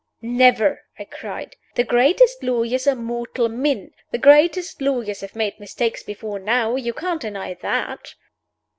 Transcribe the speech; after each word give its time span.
"Never!" 0.23 0.81
I 0.97 1.03
cried. 1.05 1.57
"The 1.75 1.83
greatest 1.83 2.41
lawyers 2.41 2.87
are 2.87 2.95
mortal 2.95 3.47
men; 3.49 3.91
the 4.09 4.17
greatest 4.17 4.81
lawyers 4.81 5.21
have 5.21 5.35
made 5.35 5.59
mistakes 5.59 6.01
before 6.01 6.39
now. 6.39 6.75
You 6.75 6.91
can't 6.93 7.21
deny 7.21 7.53
that." 7.61 8.15